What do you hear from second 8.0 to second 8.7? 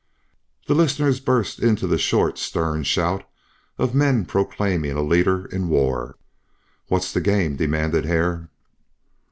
Hare.